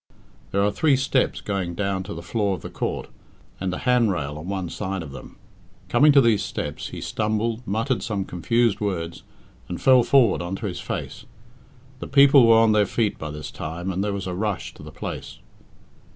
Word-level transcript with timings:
There 0.49 0.63
are 0.63 0.71
three 0.71 0.95
steps 0.95 1.41
going 1.41 1.75
down 1.75 2.01
to 2.05 2.15
the 2.15 2.23
floor 2.23 2.55
of 2.55 2.63
the 2.63 2.71
court, 2.71 3.07
and 3.59 3.71
a 3.71 3.77
handrail 3.77 4.35
on 4.39 4.47
one 4.47 4.67
side 4.67 5.03
of 5.03 5.11
them. 5.11 5.35
Coming 5.89 6.11
to 6.13 6.21
these 6.21 6.41
steps, 6.41 6.87
he 6.87 6.99
stumbled, 6.99 7.61
muttered 7.67 8.01
some 8.01 8.25
confused 8.25 8.79
words, 8.79 9.21
and 9.69 9.79
fell 9.79 10.01
forward 10.01 10.41
on 10.41 10.55
to 10.55 10.65
his 10.65 10.79
face. 10.79 11.25
The 11.99 12.07
people 12.07 12.47
were 12.47 12.57
on 12.57 12.71
their 12.71 12.87
feet 12.87 13.19
by 13.19 13.29
this 13.29 13.51
time, 13.51 13.91
and 13.91 14.03
there 14.03 14.11
was 14.11 14.25
a 14.25 14.33
rush 14.33 14.73
to 14.73 14.81
the 14.81 14.91
place. 14.91 15.37